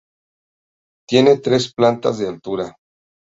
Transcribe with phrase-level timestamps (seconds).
[1.07, 2.75] Tiene tres plantas de altura.